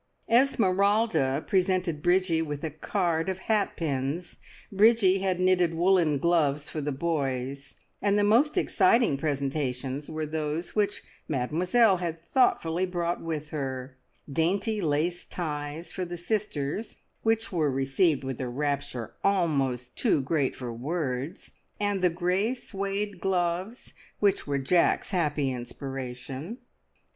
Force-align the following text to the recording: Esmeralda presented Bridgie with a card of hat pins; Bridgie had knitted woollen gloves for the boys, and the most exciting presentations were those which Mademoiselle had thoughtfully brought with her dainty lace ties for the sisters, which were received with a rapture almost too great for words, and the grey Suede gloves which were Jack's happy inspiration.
Esmeralda 0.27 1.45
presented 1.45 2.01
Bridgie 2.01 2.41
with 2.41 2.63
a 2.63 2.71
card 2.71 3.29
of 3.29 3.37
hat 3.37 3.75
pins; 3.75 4.37
Bridgie 4.71 5.19
had 5.19 5.39
knitted 5.39 5.75
woollen 5.75 6.17
gloves 6.17 6.67
for 6.67 6.81
the 6.81 6.91
boys, 6.91 7.75
and 8.01 8.17
the 8.17 8.23
most 8.23 8.57
exciting 8.57 9.15
presentations 9.15 10.09
were 10.09 10.25
those 10.25 10.75
which 10.75 11.03
Mademoiselle 11.27 11.97
had 11.97 12.19
thoughtfully 12.19 12.87
brought 12.87 13.21
with 13.21 13.51
her 13.51 13.95
dainty 14.27 14.81
lace 14.81 15.23
ties 15.23 15.91
for 15.91 16.03
the 16.03 16.17
sisters, 16.17 16.97
which 17.21 17.51
were 17.51 17.69
received 17.69 18.23
with 18.23 18.41
a 18.41 18.49
rapture 18.49 19.13
almost 19.23 19.95
too 19.95 20.19
great 20.19 20.55
for 20.55 20.73
words, 20.73 21.51
and 21.79 22.01
the 22.01 22.09
grey 22.09 22.55
Suede 22.55 23.19
gloves 23.19 23.93
which 24.19 24.47
were 24.47 24.57
Jack's 24.57 25.11
happy 25.11 25.51
inspiration. 25.51 26.57